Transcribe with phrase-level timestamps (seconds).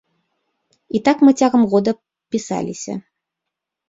[0.99, 1.93] І так мы цягам года
[2.37, 2.93] пісаліся.